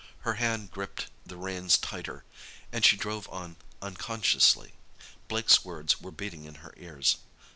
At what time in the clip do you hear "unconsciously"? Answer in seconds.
3.83-4.73